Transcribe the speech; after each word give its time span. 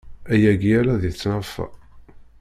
Ayagi 0.33 0.71
ala 0.79 0.93
di 1.01 1.11
tnafa. 1.13 1.65